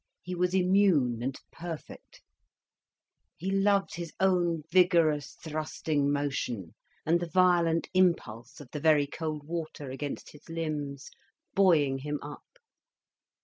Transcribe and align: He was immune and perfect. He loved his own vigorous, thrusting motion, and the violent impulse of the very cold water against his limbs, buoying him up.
He 0.23 0.33
was 0.33 0.55
immune 0.55 1.21
and 1.21 1.39
perfect. 1.51 2.23
He 3.37 3.51
loved 3.51 3.93
his 3.97 4.11
own 4.19 4.63
vigorous, 4.71 5.33
thrusting 5.33 6.11
motion, 6.11 6.73
and 7.05 7.19
the 7.19 7.29
violent 7.29 7.87
impulse 7.93 8.59
of 8.59 8.67
the 8.71 8.79
very 8.79 9.05
cold 9.05 9.43
water 9.45 9.91
against 9.91 10.31
his 10.31 10.49
limbs, 10.49 11.11
buoying 11.53 11.99
him 11.99 12.17
up. 12.23 12.57